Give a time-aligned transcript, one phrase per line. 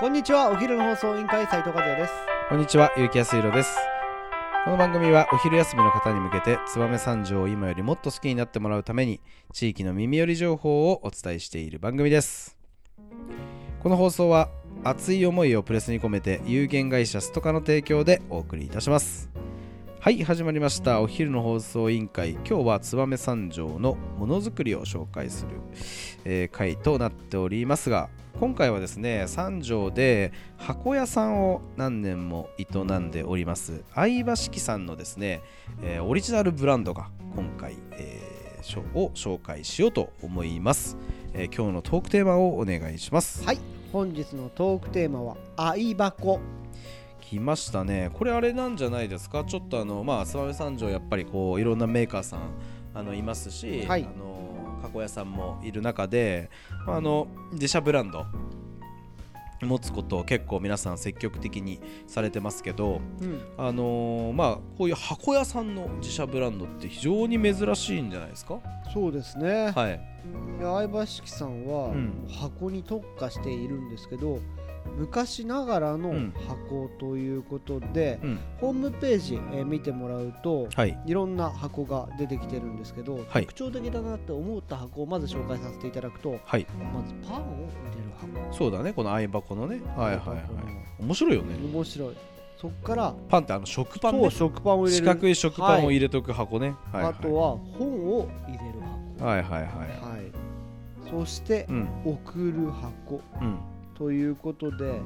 [0.00, 2.12] こんにちはお昼の放送委員会斉藤和也です
[2.48, 3.76] こんにちは、ゆうきやすいろです。
[4.64, 9.20] この番組はお昼休みの方に向けて、燕三条を今よりもっと好きになってもらうために、
[9.52, 12.56] 地域の耳寄り情報をお伝えしている番組です。
[13.82, 14.50] この放送は、
[14.84, 19.28] 熱い思いをプレスに込めて、有限会社ストカの提供でお送りいたします。
[20.08, 21.02] はい、始まりました。
[21.02, 22.30] お昼の放送委員会。
[22.30, 25.50] 今日は燕三条のものづくりを紹介する、
[26.24, 28.08] えー回となっておりますが、
[28.40, 32.64] 今回はですね三条で箱屋さんを何年も営
[32.98, 35.42] んでおります相葉式さんのですね、
[35.82, 40.96] えーオリジナルブランドが今回、えーを紹介しようと思います、
[41.34, 43.58] えー今日のトークテーマをお願いしますはい
[43.92, 46.40] 本日のトークテーマは愛箱
[47.30, 48.10] 来ましたね。
[48.14, 49.44] これあれなんじゃないですか？
[49.44, 52.40] ちょっとあのまあ燕三条やっぱりこういろんなメーカーさん
[52.94, 54.02] あのいますし、はい。
[54.04, 54.36] あの
[54.80, 56.50] 箱屋さんもいる中で、
[56.86, 58.24] まあ、あの自社ブランド
[59.60, 63.40] 持つことを結構皆さん積極的にされてますけど、うん。
[63.58, 68.60] あのーまあこういう箱屋さんの自社ブランドって非常に珍しいんじゃないですか？
[68.94, 70.00] そうですね、はい。
[70.60, 72.26] 相葉式さんはうん。
[72.40, 74.38] 箱に特化しているんですけど、
[74.96, 76.34] 昔ながらのうん。
[76.46, 78.38] 箱ということで、うん。
[78.60, 80.98] ホームページ、えー見てもらうと、はい。
[81.06, 83.42] いろんな箱が出てきてるんですけど、はい。
[83.42, 86.66] 特徴的だなって思った箱をまず紹介させていただくとはい。
[86.92, 87.66] まずパンを入
[87.96, 88.54] れる箱。
[88.54, 89.80] そうだねこの相箱のね。
[89.96, 90.40] はいはいはい。
[91.00, 91.54] 面白いよね。
[91.72, 92.16] 面白い。
[92.60, 94.30] そっからパンってあの食パンね。
[94.30, 95.06] 食パンを入れる。
[95.06, 97.12] 四角い食パンを入れとく箱ね、はいはい。
[97.12, 98.80] あとは本を入れる
[99.18, 99.24] 箱。
[99.26, 99.62] はいはいはい。
[99.62, 99.68] はい。
[101.10, 101.88] そしてうん。
[102.04, 103.20] 送る箱。
[103.40, 103.58] うん
[103.98, 105.00] ということで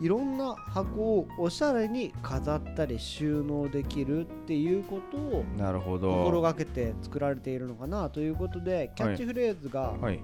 [0.00, 10.20] いろんな箱をおしゃれに飾ったり収納できるっていうことをなるほ心どがけて作られているのかなということでキャッチフレーズがはい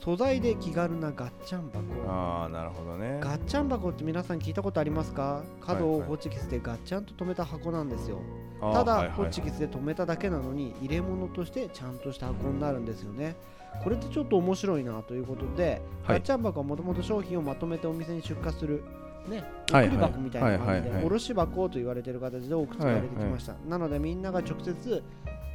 [0.00, 2.10] 素材で気軽なガッチャン箱。
[2.10, 3.20] ああなるほどね。
[3.22, 5.42] ガッチャン箱って皆さん聞いたことありますか？
[5.60, 6.08] 角をはいはい。
[6.10, 8.20] ホチキスでガッチャンと留めた箱なんですよ。
[8.60, 9.10] はいはいはい。
[9.12, 13.36] ホチキスで留めただけなのに入れ物としてちゃんとした箱になるんですよね。
[13.82, 16.18] これってちょっと面白いなということで、はい。
[16.18, 18.84] ガッチャン箱はもともと商品をまとめてお店に出荷する
[19.28, 25.02] ね、はい送り箱みたいな感じはいはいはいで卸箱と言われている形で多く使われてきました、なのでみんなが直接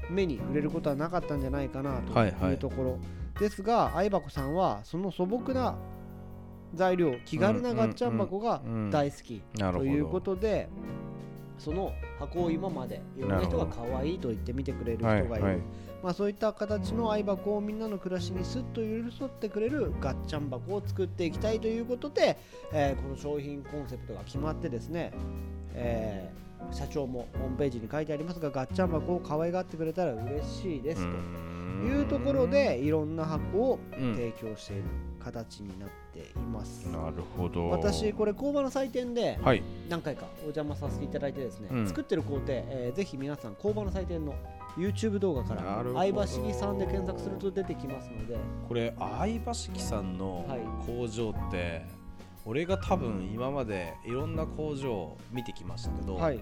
[0.10, 3.00] 目に触れることはなかったんじゃないかなとはいはいいうところ
[3.40, 5.78] ですが相箱さんはその素朴な
[6.74, 10.70] 材料気軽なガッチャン箱がうん大好きということで
[11.58, 15.58] その箱を今までいろんな人が可愛いと言って見てくれる人がいる、はいはい。
[16.02, 22.38] まあ、そういった形の相箱をみんなの暮らしにスッと寄り添ってくれるガッチャン箱を作っていきたいということで、
[22.72, 25.12] えーこの商品コンセプトが決まってですね、
[25.74, 31.08] えー社長もホームページに書いてありますがガッチャン箱を可愛がってくれたら嬉しいですと
[31.86, 34.84] いうところでいろんな箱をうん提供している
[35.20, 36.88] 形になっています。
[36.90, 37.70] なるほど。
[37.70, 39.64] 私これ工場の祭典ではい。
[39.90, 41.88] 何回かお邪魔させていただいてですね、うん。
[41.88, 44.34] 作ってる工程、えーぜひ皆さん工場の祭典の
[44.78, 48.38] YouTube 動画から相葉市議さんで検索すると出てきますので。
[48.68, 50.60] これ相葉式さんのはい。
[50.86, 51.86] 工場って、
[52.46, 56.40] 俺が多分今までいろんな工場を見てきましたけど、はい。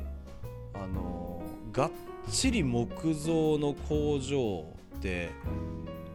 [0.73, 1.91] あのーがっ
[2.31, 4.65] ちり木造の工場
[4.97, 5.29] って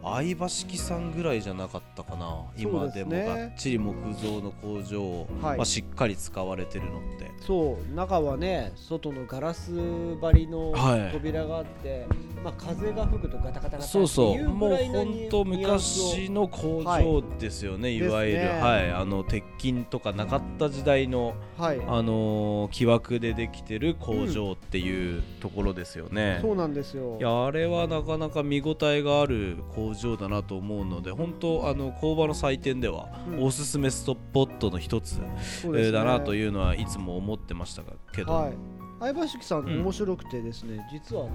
[0.03, 7.31] 相葉式さんぐらいじゃなかったかな、今でもねがっちり木造の工場を、はいまあ、しっかり使われてるのって。
[7.41, 7.95] そう。
[7.95, 9.73] 中はね外のガラス
[10.21, 11.13] 張りのはい。
[11.13, 12.07] 扉があって、
[12.43, 14.49] まあ、風が吹くとガタガタガタってそうそいうう。
[14.49, 18.49] もう本当昔の工場ですよね、い、わゆる、ね。
[18.61, 18.91] はい。
[18.91, 21.81] あの鉄筋とかなかった時代のはい。
[21.87, 27.17] あのー木枠でできてる工場っていうところですよね、そうなんですよ。
[27.19, 29.59] いやあれはなかなか見応えがある
[29.93, 33.43] 工場だなと思うので本当あの工場の祭典ではうん。
[33.43, 35.73] おすすめストッポットの一つ、そうですね。
[35.87, 37.83] えーだなというのはいつも思ってました
[38.13, 38.53] けど、はい。
[39.01, 41.31] 相葉式さんうん面白くてですね、実はね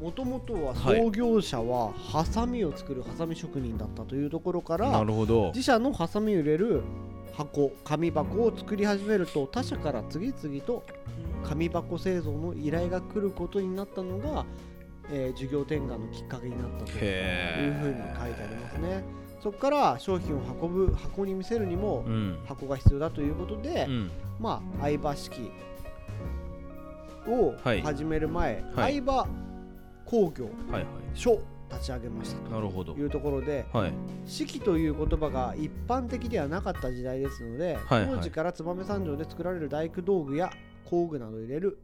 [0.00, 5.48] もともとははい創業者はハサミを作るハサミ職人だったというところから、なるほど。
[5.48, 6.82] 自社のハサミを入れる
[7.36, 10.84] 箱紙箱を作り始めると他社から次々と
[11.44, 14.44] 紙箱製造の依頼が来ることになったのが、
[15.10, 19.04] えー授業転換のきっかけになったというへふうに書いてありますね。
[19.40, 22.38] そこから商品を運ぶ箱に見せるにもうん。
[22.46, 24.10] 箱が必要だということで、うん。
[24.40, 25.50] まあ相葉式
[27.26, 27.82] をはい。
[27.82, 28.94] 始める前、はい。
[29.00, 29.26] 相葉
[30.04, 30.48] 工業
[31.14, 31.40] 所
[31.70, 33.04] 立ち上げましたとい。
[33.04, 33.92] うところではい。
[34.26, 38.16] 式という言葉が一般的ではなかった時代ですので、はいはい。
[38.16, 40.50] 当時から燕三条で作られる大工道具や
[40.84, 41.78] 工具などを入れる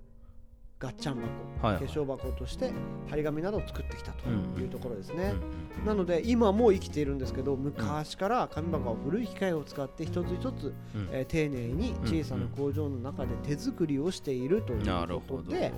[0.78, 1.14] ガッチャン
[1.60, 1.86] 箱、はいはい。
[1.86, 2.72] 化粧箱として
[3.08, 4.28] 張り紙などを作ってきたと
[4.60, 11.08] いうところですね、うんなので今も生きているんですけど昔から紙箱は古い機械を使って一つ一つ、うん。
[11.12, 15.72] えー丁寧に小さな工場の中で手作りをしているということで、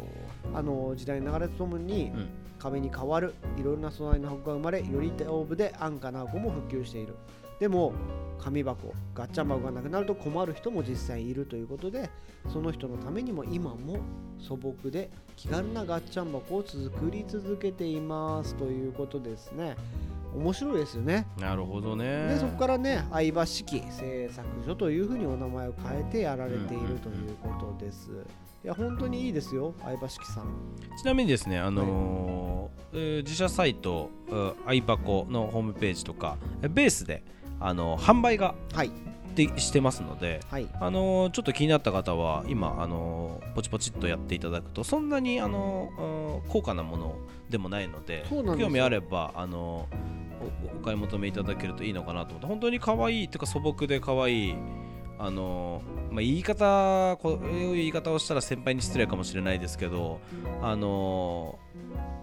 [0.55, 2.29] あの時代の流れとともにうん。
[2.59, 7.15] 壁に変わるいろいろな素材の箱が生まれより丈夫で安価な箱も普及している
[7.59, 7.93] でも
[8.39, 12.11] 紙箱ガッチャン箱がなくなると困る人も実際いるということで
[12.53, 13.99] その人のためにも今も
[14.39, 18.55] 素朴で気軽なガッチャン箱を作り続けています。
[18.57, 19.75] ということですね。
[20.37, 21.27] 面白いですよね。
[21.41, 22.29] なるほどね。
[22.29, 28.11] でそこからね相葉式製作所というふうにお名前を変えてやられているということです。
[28.63, 30.47] いや本当にいいですよ相葉式さん。
[31.01, 37.23] ちなみにですね、あのーえー自社サイトうん相箱のホームページとかえベースで、
[37.61, 38.91] あのー販売がはい。
[39.35, 40.67] でしてますので、はい。
[40.81, 47.17] あのーちょっと気になった方は今、あのーポチポチっとやっていただくとそんなに、あの高価なもの
[47.51, 50.17] でもないので興味あれば、あのー
[50.75, 54.55] おお買い求めいただけるといいのかなと思って本当に可愛いというか素朴で可愛い
[55.19, 60.21] あのーまあ、言い方こういう言い方をしたら先輩に失礼かもしれないですけど
[60.63, 61.67] あのー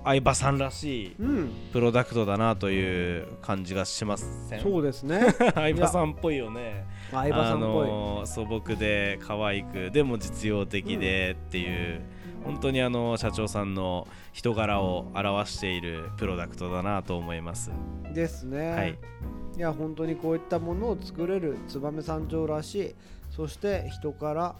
[0.05, 1.49] 相葉さんらしいうん。
[1.71, 4.59] プロダクトだなという感じがしません？
[4.61, 5.21] そうですね。
[5.55, 6.85] 相葉さんっぽいよね。
[7.09, 12.01] 相葉さんっぽい、あのー素朴で可愛くでも実用的でっていう、
[12.43, 17.71] 本当にあの社長さんの人柄を表しているプロダクトだなと思います。
[18.13, 18.97] ですね、はい。
[19.57, 22.95] いや本当にこういったものを作れる燕三条らしい。
[23.29, 24.55] そして人から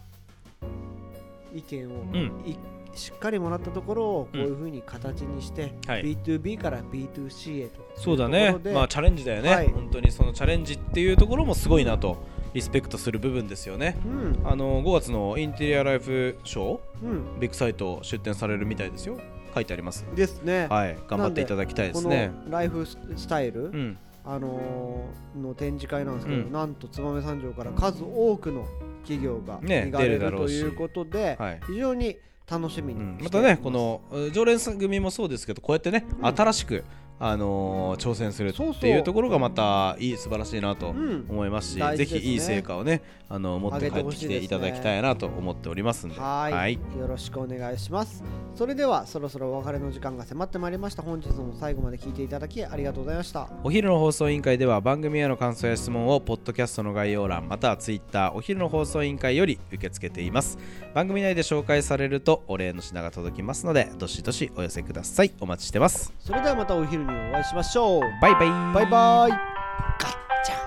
[1.54, 2.44] 意見を、うん。
[2.46, 2.58] い
[2.96, 6.16] しっかりもらったところをこういうふうに形にして、はい。
[6.16, 8.56] B2B から B2C へとそうだいね。
[8.72, 9.70] まあチャレンジだよね、はい。
[9.70, 13.98] 本当にそのチャレンジっていうところもすごいなとリスペクトする部分ですよね。
[14.06, 14.48] うん。
[14.48, 17.40] あの5月のインテリアライフショーうん。
[17.40, 19.20] ビッグサイト出展されるみたいですよ。
[19.54, 20.06] 書いてあります。
[20.16, 20.98] ですね、はい。
[21.08, 23.98] 頑張っていただきたいでこのすねライフスタイル、うん。
[24.26, 26.52] あのーの展示会なんですけど、うん。
[26.52, 28.66] なんと燕三条から数多くの
[29.02, 31.60] 企業がね見られ出るだろうということで、はい。
[31.68, 32.18] 非常に
[32.50, 36.26] 楽しみにまたねこのえー常連組もそうですけどこうやってね、うん。
[36.36, 36.84] 新しく、
[37.20, 41.26] あのー挑戦するっていうところがまたいい素晴らしいなとうん。
[41.30, 42.20] 思いますし、大事ですね。
[42.20, 46.20] ぜひいい成果をねあの持って帰ってきていただきたいなと思っておりますんで。
[46.20, 46.54] はい。
[46.54, 46.74] はい。
[46.74, 48.24] よろしくお願いします。
[48.56, 51.02] それではそろそろお別れの時間が迫ってまいりました。
[51.04, 53.48] 本日も最後まで聞いていただきありがとうございました。
[53.64, 60.58] お昼の放送委員会では番組への感想や質問をポッドキャストの概要欄またはツイッターお昼の放送委員会より受け付けています。
[60.94, 65.32] 番組内で紹介されるとお礼の品が届きますのでどしどしお寄せください。
[65.40, 66.14] お待ちしてます。
[66.20, 68.02] それではまたお昼にお会いしましょう。
[68.22, 68.74] バイバイ。
[68.74, 69.32] バイバイ。
[69.32, 70.14] ガッ
[70.44, 70.58] チャン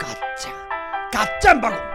[0.00, 0.54] ガッチャン
[1.12, 1.91] ガッチャン箱